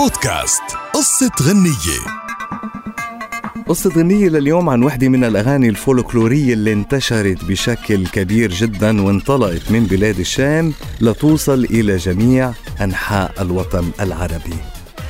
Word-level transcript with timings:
بودكاست. 0.00 0.62
قصة 0.94 1.30
غنية. 1.42 2.00
قصة 3.68 3.90
غنية 3.90 4.28
لليوم 4.28 4.68
عن 4.68 4.82
وحدة 4.82 5.08
من 5.08 5.24
الأغاني 5.24 5.68
الفولكلورية 5.68 6.54
اللي 6.54 6.72
انتشرت 6.72 7.44
بشكل 7.44 8.06
كبير 8.06 8.50
جدا 8.50 9.02
وانطلقت 9.02 9.70
من 9.70 9.84
بلاد 9.84 10.18
الشام 10.18 10.72
لتوصل 11.00 11.64
إلى 11.64 11.96
جميع 11.96 12.52
أنحاء 12.80 13.42
الوطن 13.42 13.90
العربي. 14.00 14.56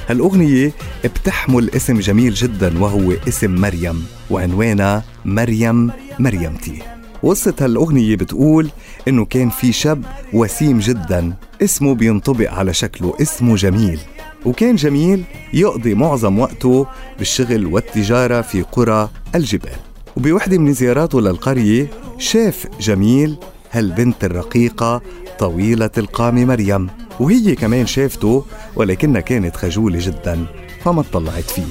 هالأغنية 0.09 0.73
بتحمل 1.05 1.71
اسم 1.71 2.01
جميل 2.01 2.35
جدا 2.35 2.83
وهو 2.83 3.13
اسم 3.29 3.51
مريم 3.51 4.07
وعنوانها 4.31 5.05
مريم 5.25 5.91
مريمتي. 6.19 6.83
قصة 7.23 7.55
هالأغنية 7.61 8.17
بتقول 8.17 8.71
إنه 9.09 9.25
كان 9.25 9.51
في 9.51 9.73
شاب 9.73 10.05
وسيم 10.33 10.79
جدا 10.79 11.33
اسمه 11.63 11.95
بينطبق 11.95 12.51
على 12.53 12.75
شكله 12.75 13.15
اسمه 13.21 13.57
جميل. 13.57 14.01
وكان 14.47 14.77
جميل 14.77 15.25
يقضي 15.53 15.95
معظم 15.95 16.39
وقته 16.39 16.87
بالشغل 17.19 17.67
والتجارة 17.67 18.41
في 18.41 18.63
قرى 18.63 19.09
الجبال. 19.35 19.77
وبوحدة 20.17 20.59
من 20.59 20.73
زياراته 20.73 21.21
للقرية 21.21 21.91
شاف 22.19 22.67
جميل 22.81 23.37
هالبنت 23.73 24.25
الرقيقة 24.25 25.03
طويلة 25.39 25.91
القامة 25.99 26.45
مريم 26.45 26.91
وهي 27.21 27.55
كمان 27.55 27.87
شافته 27.87 28.45
ولكنها 28.77 29.21
كانت 29.21 29.57
خجولة 29.57 29.99
جدا 30.03 30.47
فما 30.85 31.01
اطلعت 31.01 31.51
فيه. 31.51 31.65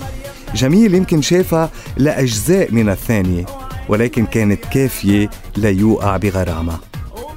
جميل 0.56 0.96
يمكن 0.96 1.22
شافها 1.22 1.70
لأجزاء 1.98 2.72
من 2.72 2.90
الثانية 2.90 3.46
ولكن 3.90 4.26
كانت 4.26 4.66
كافية 4.66 5.30
ليوقع 5.58 6.18
بغرامة. 6.18 6.80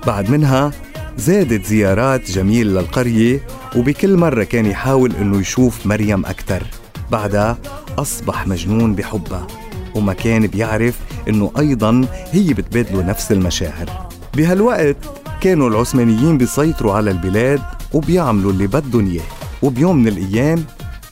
بعد 0.07 0.31
منها 0.31 0.73
زادت 1.19 1.67
زيارات 1.67 2.31
جميل 2.31 2.67
للقرية 2.67 3.41
وبكل 3.77 4.17
مرة 4.17 4.45
كان 4.45 4.67
يحاول 4.67 5.13
إنه 5.17 5.41
يشوف 5.41 5.87
مريم 5.87 6.27
أكثر 6.27 6.63
بعدها 7.11 7.59
أصبح 7.99 8.47
مجنون 8.47 8.95
بحبها 8.95 9.47
وما 9.95 10.13
كان 10.13 10.47
بيعرف 10.47 10.99
إنه 11.29 11.53
أيضا 11.59 12.05
هي 12.33 12.55
بتبادله 12.55 13.03
نفس 13.05 13.33
المشاعر. 13.33 14.09
بهالوقت 14.37 14.97
كانوا 15.41 15.69
العثمانيين 15.69 16.39
بيسيطروا 16.39 16.93
على 16.93 17.11
البلاد 17.11 17.61
وبيعملوا 17.93 18.53
اللي 18.53 18.67
بدهم 18.67 19.11
إياه. 19.11 19.23
وبيوم 19.63 19.97
من 19.97 20.09
الأيام 20.09 20.65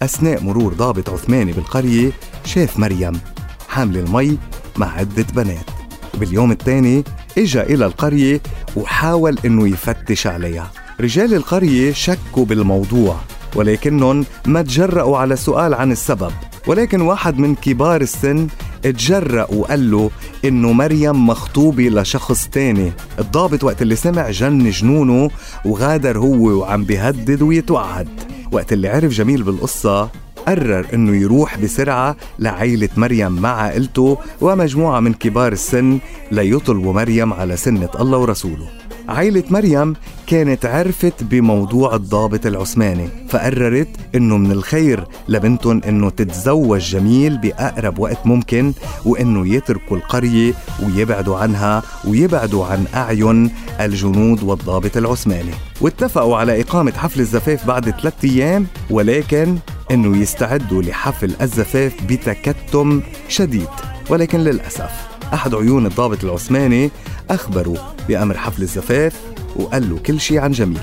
أثناء 0.02 0.42
مرور 0.42 0.74
ضابط 0.74 1.10
عثماني 1.10 1.52
بالقرية 1.52 2.12
شاف 2.44 2.78
مريم 2.78 3.20
حامل 3.68 3.96
المي 3.96 4.38
مع 4.76 4.98
عدة 4.98 5.26
بنات. 5.34 5.70
وباليوم 6.14 6.52
الثاني 6.52 7.04
إجا 7.38 7.62
إلى 7.62 7.86
القرية 7.86 8.40
وحاول 8.76 9.38
إنه 9.44 9.68
يفتش 9.68 10.26
عليها. 10.26 10.70
رجال 11.00 11.34
القرية 11.34 11.92
شكوا 11.92 12.44
بالموضوع 12.44 13.16
ولكنهم 13.56 14.24
ما 14.46 14.62
تجرأوا 14.62 15.18
على 15.18 15.36
سؤال 15.36 15.74
عن 15.74 15.92
السبب. 15.92 16.32
ولكن 16.66 17.00
واحد 17.00 17.38
من 17.38 17.54
كبار 17.54 18.00
السن 18.00 18.46
اتجرأ 18.84 19.46
وقال 19.54 19.90
له 19.90 20.10
إنه 20.44 20.72
مريم 20.72 21.26
مخطوبة 21.26 21.88
لشخص 21.88 22.48
تاني. 22.48 22.92
الضابط 23.18 23.64
وقت 23.64 23.82
اللي 23.82 23.96
سمع 23.96 24.30
جن 24.30 24.70
جنونه 24.70 25.30
وغادر 25.64 26.18
هو 26.18 26.58
وعم 26.60 26.84
بيهدد 26.84 27.42
ويتوعد. 27.42 28.08
وقت 28.52 28.72
اللي 28.72 28.88
عرف 28.88 29.12
جميل 29.12 29.42
بالقصة 29.42 30.10
قرر 30.46 30.86
إنه 30.94 31.16
يروح 31.16 31.58
بسرعة 31.58 32.16
لعيلة 32.38 32.88
مريم 32.96 33.32
مع 33.32 33.48
عائلته 33.48 34.18
ومجموعة 34.40 35.00
من 35.00 35.12
كبار 35.14 35.52
السن 35.52 35.98
ليطلبوا 36.32 36.92
مريم 36.92 37.32
على 37.32 37.56
سنة 37.56 37.88
الله 38.00 38.18
ورسوله. 38.18 38.68
عائلة 39.08 39.44
مريم 39.50 39.94
كانت 40.26 40.66
عرفت 40.66 41.24
بموضوع 41.24 41.94
الضابط 41.94 42.46
العثماني 42.46 43.08
فقررت 43.28 43.88
إنه 44.14 44.36
من 44.36 44.52
الخير 44.52 45.04
لبنتهم 45.28 45.80
إنه 45.88 46.10
تتزوج 46.10 46.80
جميل 46.80 47.38
بأقرب 47.38 47.98
وقت 47.98 48.26
ممكن 48.26 48.72
وإنه 49.04 49.54
يتركوا 49.54 49.96
القرية 49.96 50.52
ويبعدوا 50.82 51.36
عنها 51.36 51.82
ويبعدوا 52.04 52.66
عن 52.66 52.84
أعين 52.94 53.50
الجنود 53.80 54.42
والضابط 54.42 54.96
العثماني. 54.96 55.52
واتفقوا 55.80 56.36
على 56.36 56.60
إقامة 56.60 56.92
حفل 56.92 57.20
الزفاف 57.20 57.66
بعد 57.66 57.90
ثلاثة 57.90 58.28
أيام 58.28 58.66
ولكن 58.90 59.56
إنه 59.90 60.16
يستعدوا 60.16 60.82
لحفل 60.82 61.34
الزفاف 61.40 61.92
بتكتم 62.08 63.00
شديد. 63.28 63.68
ولكن 64.10 64.38
للأسف 64.40 64.90
أحد 65.34 65.54
عيون 65.54 65.86
الضابط 65.86 66.24
العثماني 66.24 66.90
أخبروا 67.30 67.76
بأمر 68.08 68.36
حفل 68.38 68.62
الزفاف 68.62 69.20
وقال 69.56 69.90
له 69.90 69.98
كل 69.98 70.20
شيء 70.20 70.38
عن 70.38 70.50
جميل. 70.50 70.80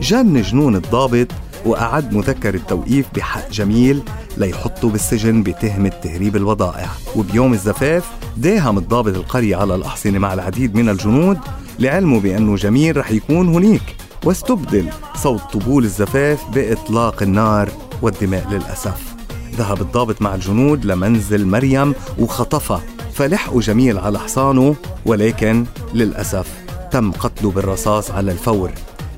جن 0.00 0.42
جنون 0.42 0.76
الضابط 0.76 1.26
وأعد 1.66 2.12
مذكر 2.12 2.54
التوقيف 2.54 3.06
بحق 3.14 3.50
جميل 3.50 4.02
ليحطه 4.36 4.88
بالسجن 4.90 5.42
بتهمة 5.42 5.88
تهريب 5.88 6.36
البضائع 6.36 6.88
وبيوم 7.16 7.52
الزفاف 7.52 8.10
داهم 8.36 8.78
الضابط 8.78 9.16
القرية 9.16 9.56
على 9.56 9.74
الأحصنة 9.74 10.18
مع 10.18 10.34
العديد 10.34 10.74
من 10.74 10.88
الجنود 10.88 11.38
لعلمه 11.78 12.20
بأنه 12.20 12.56
جميل 12.56 12.96
رح 12.96 13.10
يكون 13.10 13.48
هنيك. 13.48 13.82
واستبدل 14.24 14.88
صوت 15.16 15.40
طبول 15.52 15.84
الزفاف 15.84 16.44
بإطلاق 16.54 17.22
النار 17.22 17.70
والدماء 18.02 18.48
للأسف. 18.50 19.14
ذهب 19.56 19.80
الضابط 19.80 20.22
مع 20.22 20.34
الجنود 20.34 20.84
لمنزل 20.84 21.46
مريم 21.46 21.94
وخطفها. 22.18 22.80
فلحقوا 23.14 23.60
جميل 23.60 23.98
على 23.98 24.18
حصانه 24.18 24.74
ولكن 25.06 25.66
للأسف 25.94 26.46
تم 26.90 27.12
قتله 27.12 27.50
بالرصاص 27.50 28.10
على 28.10 28.32
الفور. 28.32 28.70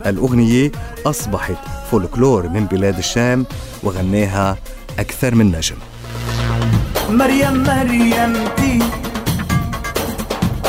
الأغنية 0.06 0.72
أصبحت 1.06 1.56
فولكلور 1.90 2.48
من 2.48 2.66
بلاد 2.66 2.98
الشام 2.98 3.46
وغناها 3.82 4.56
أكثر 4.98 5.34
من 5.34 5.46
نجم. 5.52 5.76
مريم 7.10 7.62
مريمتي 7.62 8.78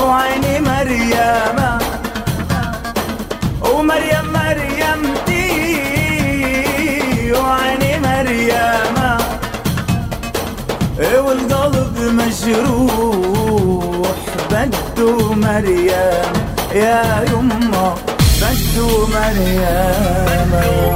وعيني 0.02 0.60
مريم 0.60 1.80
ومريم 3.62 4.13
بده 14.66 15.34
مريم 15.34 16.34
يا 16.74 17.26
يما 17.32 17.96
بده 18.42 19.06
مريم. 19.08 20.96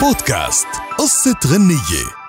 بودكاست 0.00 0.66
قصة 0.98 1.36
غنية. 1.46 2.23